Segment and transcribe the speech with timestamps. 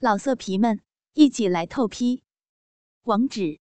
[0.00, 0.80] 老色皮们，
[1.14, 2.22] 一起来透批！
[3.02, 3.58] 网址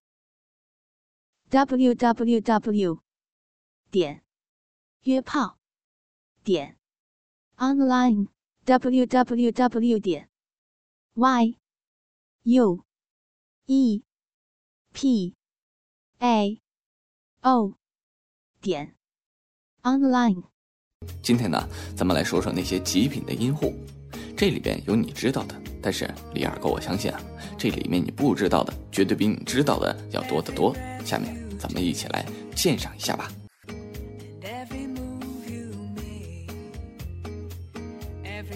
[1.50, 3.02] ：w w w
[3.90, 4.24] 点
[5.02, 5.58] 约炮
[6.44, 6.78] 点
[7.56, 8.28] online
[8.66, 10.30] w w w 点
[11.16, 11.58] y
[12.44, 12.86] u
[13.66, 14.04] e
[14.94, 15.36] p
[16.20, 16.62] a
[17.42, 17.74] o
[18.62, 18.96] 点
[19.82, 20.44] online。
[21.24, 23.74] 今天呢，咱们来说说那些极品的阴户，
[24.36, 25.56] 这里边有你知道的。
[25.82, 27.20] 但是李二哥，我相信啊，
[27.58, 30.76] 这里面你不知道的，绝对比你知道的要多得多。
[31.06, 33.32] 下面咱们一起来鉴赏一下吧。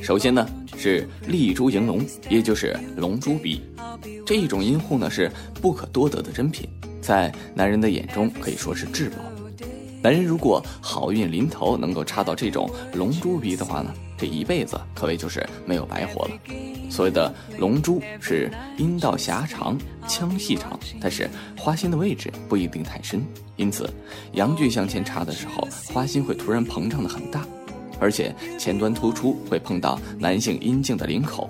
[0.02, 3.62] 首先呢是丽珠迎龙，也就是龙珠鼻，
[4.26, 6.68] 这一种阴户呢是不可多得的珍品，
[7.02, 9.18] 在男人的眼中可以说是至宝。
[10.02, 16.32] 男人如果好运临头能够插到这种龙珠鼻的话呢，这一辈子可谓就是没有白活了。
[16.92, 19.76] 所谓的龙珠是阴道狭长，
[20.08, 23.20] 腔细长，但是花心的位置不一定太深，
[23.56, 23.92] 因此
[24.34, 27.44] 阳具向前插的时候，花心会突然膨胀的很大，
[28.00, 31.50] 而且前端突出会碰到男性阴茎的领口，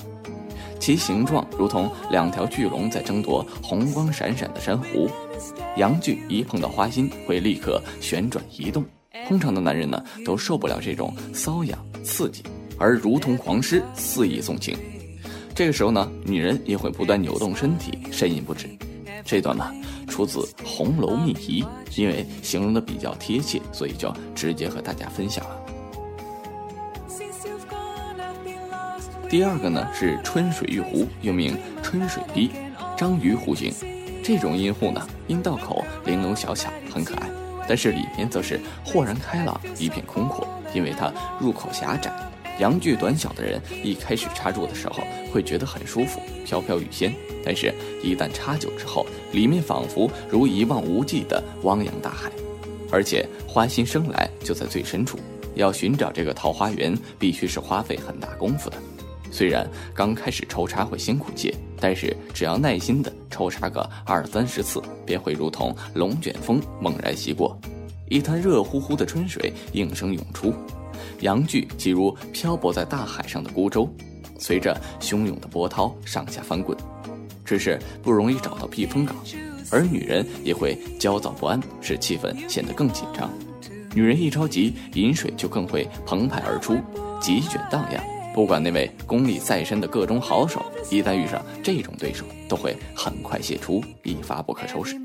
[0.80, 5.10] 其形状如同两条巨龙在争夺红光闪闪的珊瑚，
[5.76, 8.86] 阳具一碰到花心会立刻旋转移动，
[9.28, 12.44] 通常的男人呢都受不了这种瘙痒刺激，
[12.82, 14.76] 而如同狂狮肆意纵情。
[15.54, 18.68] 这个时候呢，女人也会不断扭动身体，呻吟不止。
[19.24, 19.72] 这段呢
[20.08, 21.64] 出自《红楼秘籍》，
[22.02, 25.58] 因为形容的比较贴切，所以就直接和大家分享了。
[29.30, 32.50] 第二个呢是春水玉壶，又名春水滴，
[32.98, 33.72] 章鱼壶形。
[34.24, 37.30] 这种阴户呢，阴道口玲珑小巧，很可爱，
[37.68, 42.12] 但是里面则是豁然开朗，一片空阔，因为它入口狭窄。
[42.62, 47.12] 阳具短小的人一开始插入的时候会觉得很舒服，飘飘欲仙。
[47.44, 47.74] 但是，
[48.04, 52.32] 一旦插久之后，里面仿佛如一望无际的汪洋大海，
[52.92, 55.18] 而且花心生来就在最深处，
[55.56, 58.78] 要寻找这个桃花源，必须是花费很大功夫的。
[59.32, 67.60] 虽然刚开始抽插会辛苦些，但是只要耐心的抽插个二三十次，便会如同龙卷风猛然袭过，
[68.12, 70.54] 一滩热乎乎的春水应声涌出。
[71.22, 73.90] 阳具即如漂泊在大海上的孤舟，
[74.38, 76.78] 随着汹涌的波涛上下翻滚，
[77.46, 79.16] 只是不容易找到避风港，
[79.72, 83.32] 而女人也会焦躁不安，使气氛显得更紧张。
[83.96, 86.76] 女人一着急，饮水就更会澎湃而出，
[87.22, 88.04] 急卷荡漾。
[88.34, 95.00] 不管那位功力再深的各中好手，一旦遇上这种对手，都会很快泄出，一发不可收拾。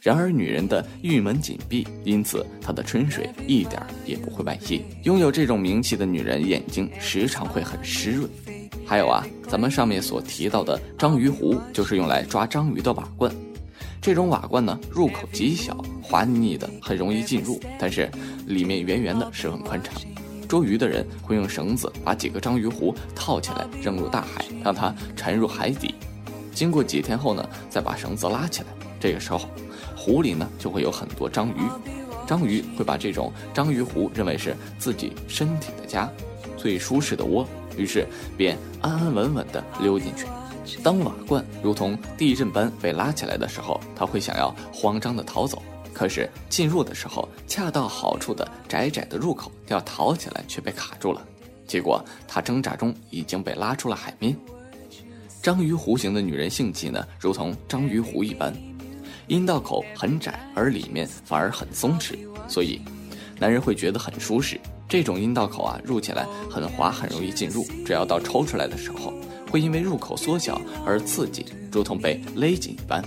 [0.00, 4.80] 然而，女人的玉门紧闭，因此她的春水一点也不会外泄。
[5.02, 8.30] 拥有这种名气的女人，眼睛时常会很湿润。
[8.86, 13.30] 还有啊，咱们上面所提到的章鱼壶，就是用来抓章鱼的瓦罐。
[14.00, 18.08] 这种瓦罐呢，入口极小，滑腻腻的，很容易进入，但是
[18.46, 19.94] 里面圆圆的，十分宽敞。
[20.48, 25.94] 捉鱼的人会用绳子把几个章鱼壶套起来，扔入大海，让它沉入海底。
[26.54, 28.68] 经过几天后呢，再把绳子拉起来，
[29.00, 29.40] 这个时候。
[30.08, 31.60] 湖里呢就会有很多章鱼，
[32.26, 36.10] 章鱼会把这种章鱼湖认为是自己身体的家，
[36.56, 37.46] 最舒适的窝，
[37.76, 40.24] 于是便安安稳稳地溜进去。
[40.82, 51.22] 当瓦罐如同地震般被拉起来的时候，他会想要慌张地逃走，可是进入的时候恰到好处的窄窄的入口要逃起来却被卡住了，
[51.66, 54.34] 结果他挣扎中已经被拉出了海面。
[55.42, 58.50] 章鱼弧形的女人性器呢，如同章鱼湖一般。
[59.28, 62.16] 阴道口很窄，而里面反而很松弛，
[62.48, 62.80] 所以
[63.38, 64.58] 男人会觉得很舒适。
[64.88, 67.66] 这种阴道口啊，入起来很滑，很容易进入。
[67.84, 69.12] 只要到抽出来的时候，
[69.50, 73.04] 会因为入口缩小而刺激，如同被勒紧一般。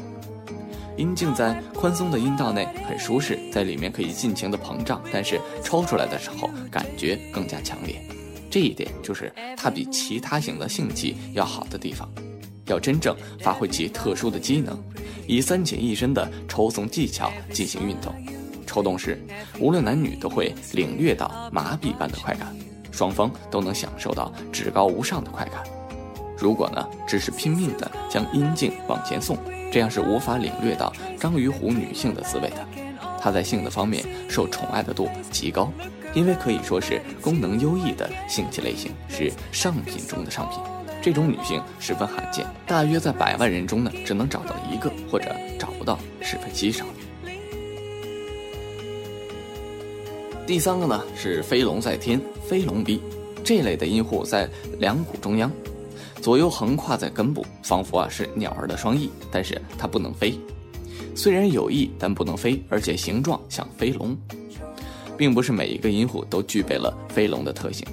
[0.95, 7.99] 阴茎在宽松的阴道内很舒适，在里面可以尽情的膨胀，但是抽出来的时候感觉更加强烈。
[8.51, 12.07] 这一点就是它比其他型的性器要好的地方。
[12.67, 14.79] 要真正发挥其特殊的机能。
[15.31, 18.13] 以三浅一深的抽送技巧进行运动，
[18.67, 19.17] 抽动时，
[19.61, 22.53] 无论男女都会领略到麻痹般的快感，
[22.91, 25.63] 双方都能享受到至高无上的快感。
[26.37, 29.37] 如果呢，只是拼命的将阴茎往前送，
[29.71, 32.67] 这样是无法领略到章鱼湖女性的滋味的。
[33.17, 35.71] 她在性的方面受宠爱的度极高，
[36.13, 40.59] 因为可以说是功能优异的性器类型，是上品中的上品。
[41.01, 46.85] 这种女性十分罕见，大约在百万人中呢，只能找到一个，或者找不到，十分稀少。
[50.45, 53.01] 第三个呢是飞龙在天，飞龙鼻，
[53.43, 54.47] 这类的阴户在
[54.79, 55.51] 两股中央，
[56.21, 60.37] 左右横跨在根部，仿佛啊是鸟儿的双翼，但是它不能飞。
[61.15, 64.15] 虽然有翼，但不能飞，而且形状像飞龙，
[65.17, 67.87] 并不是每一个阴户都具备了飞龙的特性。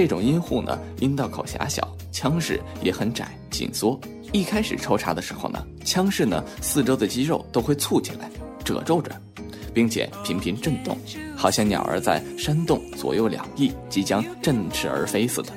[0.00, 4.00] 这种阴户呢，阴道口狭小，腔室也很窄紧缩。
[4.32, 8.30] 一开始抽插的时候呢，腔室呢四周的肌肉都会蹙起来，
[8.64, 9.14] 褶皱着，
[9.74, 10.96] 并且频频震动，
[11.36, 15.52] 好像鸟儿在扇动左右两翼，即将振翅而飞似的。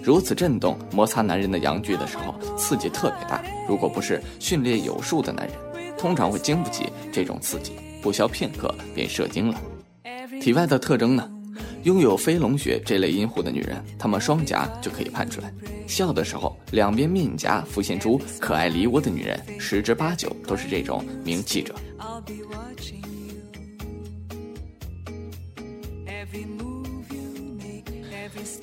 [0.00, 3.42] 如此震动摩擦男人的阳具的时候，刺激特别大。
[3.68, 5.56] 如果不是训练有素的男人，
[5.98, 9.60] 通常会经不起这种刺激，不消片刻便射精了。
[10.40, 11.28] 体外的特征呢？
[11.86, 15.54] 拥有飞龙穴这类阴户的女人，她们双颊就可以看出来。
[15.86, 21.72] 笑的时候，两边面颊浮现出可爱梨涡的女人，十之八九都是这种名气者。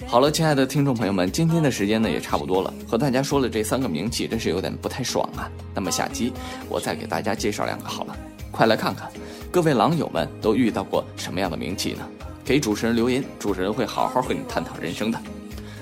[0.06, 5.50] 好了，亲爱的听众朋友们，今天的时间呢也差不多了，和大家说了这三个名气，真是有点不太爽啊。
[5.74, 6.34] 那么下期
[6.68, 8.18] 我再给大家介绍两个好了，
[8.52, 9.10] 快来看看，
[9.50, 12.06] 各位狼友们都遇到过什么样的名气呢？
[12.46, 15.20] 给主持人留言，主持人会好好和你探讨人生的。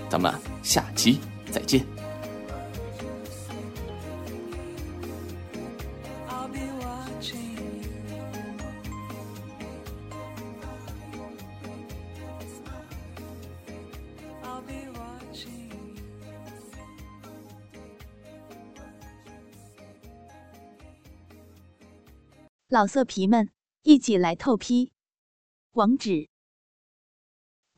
[0.10, 1.20] 咱们下期
[1.52, 1.86] 再见。
[22.70, 23.50] 老色皮们，
[23.84, 24.94] 一起来透批！
[25.74, 26.30] 网址